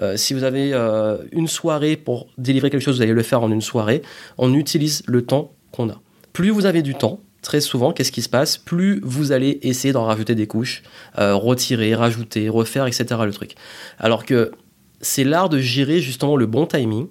[0.00, 3.42] Euh, si vous avez euh, une soirée pour délivrer quelque chose, vous allez le faire
[3.42, 4.02] en une soirée.
[4.38, 6.00] On utilise le temps qu'on a.
[6.32, 8.58] Plus vous avez du temps, très souvent, qu'est-ce qui se passe?
[8.58, 10.84] Plus vous allez essayer d'en rajouter des couches,
[11.18, 13.22] euh, retirer, rajouter, refaire, etc.
[13.24, 13.56] le truc.
[13.98, 14.52] Alors que
[15.00, 17.08] c'est l'art de gérer justement le bon timing,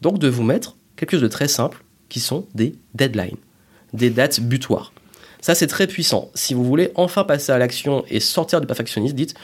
[0.00, 3.38] donc de vous mettre quelque chose de très simple, qui sont des deadlines,
[3.92, 4.92] des dates butoirs.
[5.44, 6.30] Ça, c'est très puissant.
[6.32, 9.34] Si vous voulez enfin passer à l'action et sortir du perfectionnisme, dites,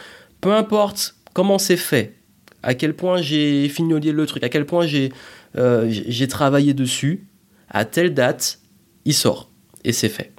[0.41, 2.15] peu importe comment c'est fait,
[2.63, 5.13] à quel point j'ai fignolé le truc, à quel point j'ai
[5.59, 5.93] euh,
[6.27, 7.27] travaillé dessus,
[7.69, 8.61] à telle date,
[9.05, 9.51] il sort.
[9.85, 10.33] Et c'est fait.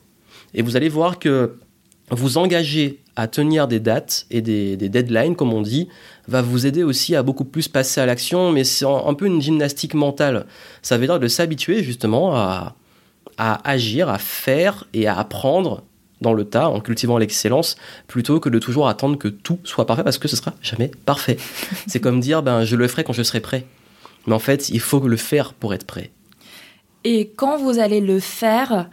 [0.55, 1.59] Et vous allez voir que
[2.09, 5.89] vous engager à tenir des dates et des, deadlines, comme on dit,
[6.27, 9.39] va vous aider aussi à beaucoup plus passer à l'action, mais c'est un, peu une
[9.43, 10.47] gymnastique mentale.
[10.81, 12.75] Ça veut dire de s'habituer justement à,
[13.41, 15.83] à agir, à faire et à apprendre
[16.21, 17.75] dans le tas en cultivant l'excellence
[18.05, 21.37] plutôt que de toujours attendre que tout soit parfait parce que ce sera jamais parfait.
[21.87, 23.65] C'est comme dire ben je le ferai quand je serai prêt.
[24.27, 26.11] Mais en fait, il faut le faire pour être prêt.
[27.03, 28.87] Et quand vous allez le faire,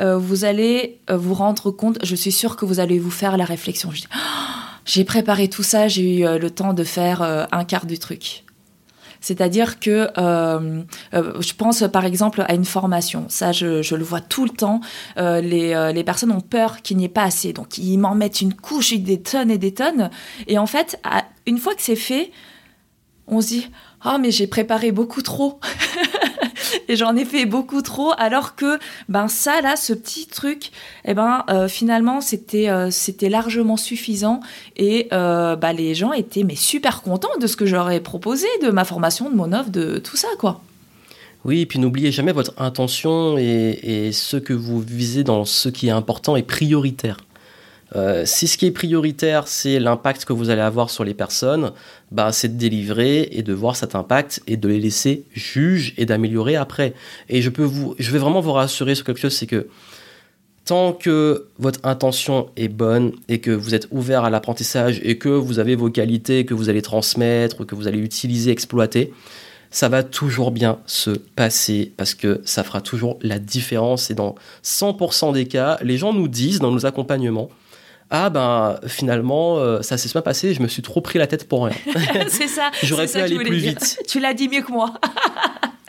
[0.00, 3.36] euh, vous allez euh, vous rendre compte, je suis sûre que vous allez vous faire
[3.36, 3.90] la réflexion.
[4.84, 8.44] j'ai préparé tout ça, j'ai eu euh, le temps de faire un quart du truc.
[9.20, 10.82] C'est-à-dire que euh,
[11.14, 13.26] euh, je pense par exemple à une formation.
[13.28, 14.80] Ça, je, le vois tout le temps.
[15.16, 17.52] Euh, les, personnes ont peur qu'il n'y ait pas assez.
[17.52, 20.10] Donc, ils m'en mettent une couche, des tonnes et des tonnes.
[20.46, 21.00] Et en fait,
[21.46, 22.30] une fois que c'est fait,
[23.26, 23.70] on se dit
[24.02, 25.60] Ah, oh, mais j'ai préparé beaucoup trop.
[26.88, 30.70] et j'en ai fait beaucoup trop alors que ben ça là ce petit truc
[31.04, 34.40] eh ben euh, finalement c'était euh, c'était largement suffisant
[34.76, 38.70] et euh, bah, les gens étaient mais super contents de ce que j'aurais proposé de
[38.70, 40.60] ma formation de mon offre de tout ça quoi
[41.44, 45.68] oui, et puis n'oubliez jamais votre intention et, et, ce que vous visez dans ce
[45.68, 47.18] qui est important et prioritaire.
[47.96, 51.72] Euh, si ce qui est prioritaire, c'est l'impact que vous allez avoir sur les personnes,
[52.10, 56.04] bah, c'est de délivrer et de voir cet impact et de les laisser juger et
[56.04, 56.94] d'améliorer après.
[57.28, 59.68] Et je, peux vous, je vais vraiment vous rassurer sur quelque chose, c'est que
[60.66, 65.30] tant que votre intention est bonne et que vous êtes ouvert à l'apprentissage et que
[65.30, 69.14] vous avez vos qualités que vous allez transmettre, que vous allez utiliser, exploiter,
[69.70, 74.10] ça va toujours bien se passer parce que ça fera toujours la différence.
[74.10, 77.48] Et dans 100% des cas, les gens nous disent dans nos accompagnements,
[78.10, 81.48] ah ben finalement euh, ça s'est pas passé, je me suis trop pris la tête
[81.48, 81.76] pour rien.
[82.28, 82.70] c'est ça.
[82.82, 83.98] J'aurais pu aller plus vite.
[84.08, 84.94] Tu l'as dit mieux que moi.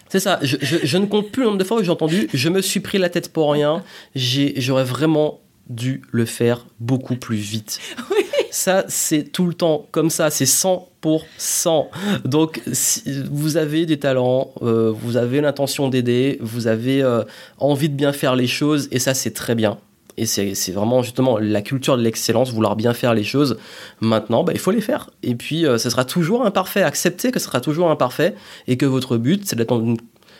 [0.09, 0.39] c'est ça.
[0.41, 2.79] Je, je, ne compte plus le nombre de fois où j'ai entendu je me suis
[2.79, 3.83] pris la tête pour rien.
[4.15, 7.79] J'aurais vraiment dû le faire beaucoup plus vite.
[8.11, 8.25] Oui.
[8.51, 11.87] Ça, c'est tout le temps comme ça, c'est 100%.
[12.25, 17.23] Donc, si vous avez des talents, euh, vous avez l'intention d'aider, vous avez euh,
[17.57, 19.77] envie de bien faire les choses, et ça, c'est très bien.
[20.19, 23.57] Et c'est vraiment justement la culture de l'excellence, vouloir bien faire les choses.
[24.01, 25.09] Maintenant, bah, il faut les faire.
[25.23, 26.83] Et puis, euh, ce sera toujours imparfait.
[26.83, 28.35] Acceptez que ce sera toujours imparfait
[28.67, 29.97] et que votre but, c'est d'être dans une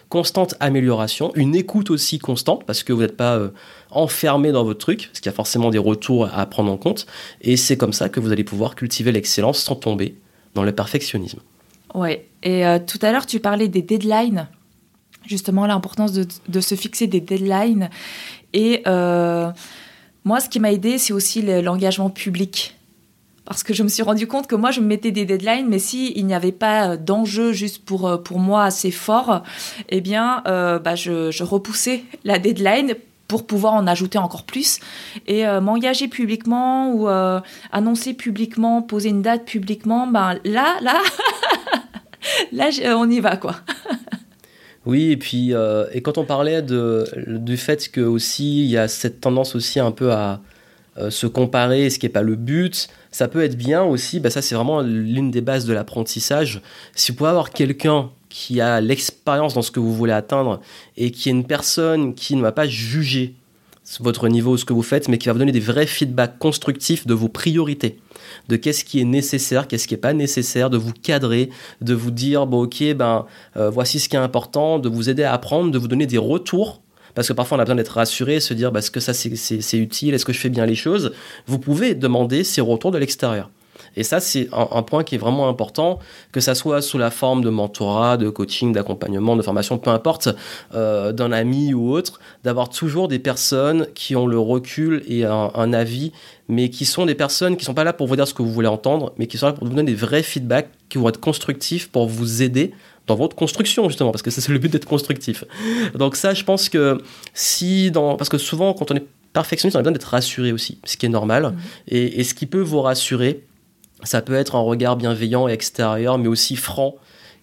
[0.10, 3.50] constante amélioration, une écoute aussi constante, parce que vous n'êtes pas euh,
[3.89, 7.06] enfermé dans votre truc, parce qu'il y a forcément des retours à prendre en compte.
[7.42, 10.15] Et c'est comme ça que vous allez pouvoir cultiver l'excellence sans tomber
[10.56, 11.39] dans le perfectionnisme.
[11.94, 12.28] Ouais.
[12.44, 14.50] Et euh, tout à l'heure, tu parlais des deadlines
[15.30, 17.89] justement l'importance de, se fixer des deadlines.
[18.53, 19.51] Et euh,
[20.23, 22.75] moi, ce qui m'a aidé, c'est aussi l'engagement public.
[23.45, 25.81] Parce que je me suis rendu compte que moi, je me mettais des deadlines, mais
[25.81, 29.43] il n'y avait pas d'enjeu juste pour, euh, pour moi assez fort,
[29.89, 32.93] eh bien, euh, bah, je, repoussais la deadline
[33.27, 34.79] pour pouvoir en ajouter encore plus.
[35.27, 37.07] Et m'engager publiquement ou
[37.71, 40.99] annoncer publiquement, poser une date publiquement, ben là, là,
[42.51, 43.55] là, on y va, quoi.
[44.86, 48.78] Oui, et puis euh, et quand on parlait de, du fait que aussi il y
[48.78, 50.42] a cette tendance aussi un peu à
[50.98, 54.20] euh, se comparer, ce qui n'est pas le but, ça peut être bien aussi.
[54.20, 56.62] Bah ça, c'est vraiment l'une des bases de l'apprentissage.
[56.96, 60.62] Si vous pouvez avoir quelqu'un qui a l'expérience dans ce que vous voulez atteindre
[60.98, 63.36] et qui est une personne qui ne va pas juger
[63.99, 67.08] votre niveau, ce que vous faites, mais qui va vous donner des vrais feedbacks constructifs
[67.08, 67.99] de vos priorités
[68.47, 71.49] de qu'est-ce qui est nécessaire, qu'est-ce qui n'est pas nécessaire, de vous cadrer,
[71.82, 73.25] de vous dire, bon ok, ben,
[73.58, 76.17] euh, voici ce qui est important, de vous aider à apprendre, de vous donner des
[76.17, 76.82] retours
[77.15, 79.78] parce que parfois on a besoin d'être rassuré, se dire bah, est-ce que ça c'est
[79.78, 81.12] utile, est-ce que je fais bien les choses?
[81.47, 83.49] Vous pouvez demander ces retours de l'extérieur.
[83.96, 86.00] Et ça, c'est un, point qui est vraiment important,
[86.32, 90.30] que ça soit sous la forme de mentorat, de coaching, d'accompagnement, de formation, peu importe,
[90.74, 95.74] euh, d'un ami ou autre, d'avoir toujours des personnes qui ont le recul et un,
[95.74, 96.12] avis,
[96.48, 98.52] mais qui sont des personnes qui sont pas là pour vous dire ce que vous
[98.52, 101.20] voulez entendre, mais qui sont là pour vous donner des vrais feedbacks qui vont être
[101.20, 102.74] constructifs pour vous aider
[103.10, 105.44] dans votre construction justement parce que c'est le but d'être constructif.
[105.96, 107.02] Donc ça je pense que
[107.34, 110.80] si dans parce que souvent quand on est perfectionniste on a besoin d'être rassuré aussi,
[110.86, 111.56] ce qui est normal mmh.
[111.89, 113.44] et, et, ce qui peut vous rassurer
[114.03, 116.95] ça peut être un regard bienveillant et extérieur, mais aussi franc,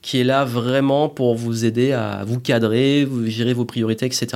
[0.02, 4.28] qui est là vraiment pour vous aider à vous cadrer, vous gérer vos priorités, etc.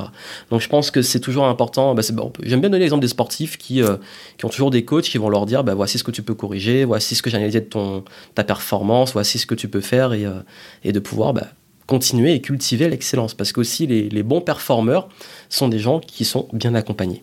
[0.50, 1.94] Donc je pense que c'est toujours important.
[1.94, 3.96] Bah bon, J'aime bien donner l'exemple des sportifs qui, euh,
[4.36, 6.34] qui ont toujours des coachs qui vont leur dire bah, voici ce que tu peux
[6.34, 8.04] corriger, voici ce que j'ai analysé de ton,
[8.34, 10.40] ta performance, voici ce que tu peux faire et, euh,
[10.84, 11.46] de pouvoir bah,
[11.86, 13.34] continuer et cultiver l'excellence.
[13.34, 15.08] Parce qu'aussi les, les bons performeurs
[15.48, 17.22] sont des gens qui sont bien accompagnés.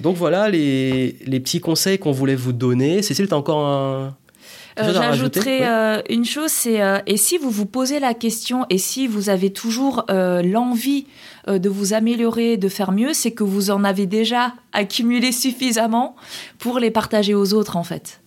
[0.00, 3.02] Donc voilà les, petits conseils qu'on voulait vous donner.
[3.02, 4.16] Cécile, tu as encore un...
[4.78, 8.76] Euh, J'ajouterais euh, une chose, c'est euh, et si vous vous posez la question et
[8.76, 11.06] si vous avez toujours l'envie
[11.48, 16.14] de vous améliorer, de faire mieux, c'est que vous en avez déjà accumulé suffisamment
[16.58, 18.20] pour les partager aux autres en fait.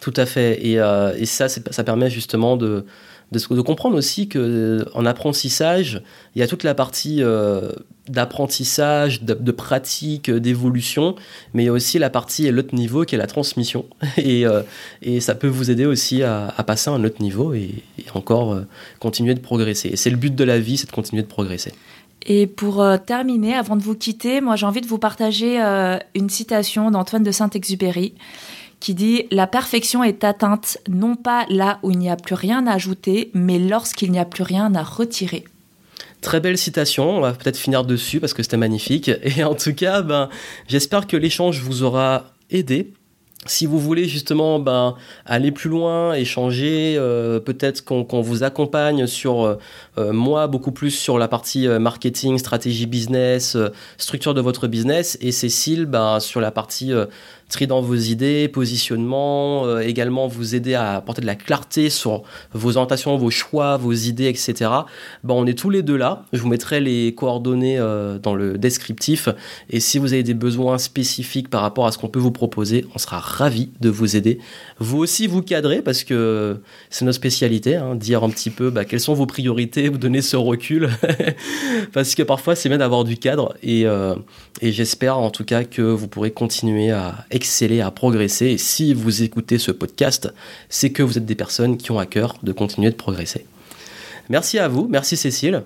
[0.00, 0.64] Tout à fait.
[0.64, 2.86] Et, et ça, ça permet justement de,
[3.32, 6.02] de, comprendre aussi que en apprentissage,
[6.36, 7.20] il y a toute la partie
[8.08, 11.14] d'apprentissage, de, pratique, d'évolution,
[11.52, 13.86] mais il y a aussi la partie à l'autre niveau qui est la transmission.
[14.16, 14.62] Et, euh,
[15.02, 17.82] et ça peut vous aider aussi à, passer à un autre niveau et,
[18.14, 18.58] encore
[19.00, 19.90] continuer de progresser.
[19.90, 21.72] Et c'est le but de la vie, c'est de continuer de progresser.
[22.26, 25.58] Et pour terminer, avant de vous quitter, moi j'ai envie de vous partager
[26.14, 28.14] une citation d'Antoine de Saint-Exupéry
[28.84, 32.66] qui dit La perfection est atteinte non pas là où il n'y a plus rien
[32.66, 35.44] à ajouter, mais lorsqu'il n'y a plus rien à retirer.
[36.24, 39.10] Très belle citation, on va peut-être finir dessus parce que c'était magnifique.
[39.36, 40.30] Et en tout cas, ben,
[40.66, 42.94] j'espère que l'échange vous aura aidé.
[43.44, 44.94] Si vous voulez justement ben,
[45.26, 49.58] aller plus loin, échanger, euh, peut-être qu'on vous accompagne sur euh,
[49.98, 53.58] euh, moi beaucoup plus sur la partie marketing, stratégie business,
[53.98, 56.94] structure de votre business, et Cécile ben, sur la partie
[57.62, 62.70] dans vos idées, positionnement, euh, également vous aider à apporter de la clarté sur vos
[62.70, 64.70] orientations, vos choix, vos idées, etc.
[65.22, 66.24] Bon, on est tous les deux là.
[66.32, 69.28] Je vous mettrai les coordonnées euh, dans le descriptif.
[69.70, 72.84] Et si vous avez des besoins spécifiques par rapport à ce qu'on peut vous proposer,
[72.94, 74.38] on sera ravis de vous aider.
[74.80, 76.58] Vous aussi vous cadrer parce que
[76.90, 80.22] c'est notre spécialité, hein, dire un petit peu bah, quelles sont vos priorités, vous donner
[80.22, 80.90] ce recul.
[81.92, 84.16] parce que parfois c'est bien d'avoir du cadre et, euh,
[84.60, 88.46] et j'espère en tout cas que vous pourrez continuer à exceller, à progresser.
[88.46, 90.32] Et si vous écoutez ce podcast,
[90.68, 93.46] c'est que vous êtes des personnes qui ont à cœur de continuer de progresser.
[94.30, 95.64] Merci à vous, merci Cécile.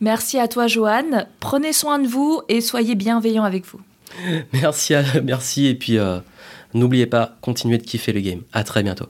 [0.00, 3.80] Merci à toi Joanne, prenez soin de vous et soyez bienveillants avec vous.
[4.52, 6.18] Merci, à, merci et puis euh,
[6.74, 8.42] n'oubliez pas, continuez de kiffer le game.
[8.52, 9.06] À très bientôt.